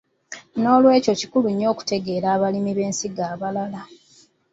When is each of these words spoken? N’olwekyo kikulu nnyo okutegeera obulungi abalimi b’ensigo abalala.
N’olwekyo 0.61 1.13
kikulu 1.19 1.47
nnyo 1.51 1.67
okutegeera 1.73 2.27
obulungi 2.29 2.35
abalimi 2.39 2.71
b’ensigo 2.77 3.23
abalala. 3.33 3.81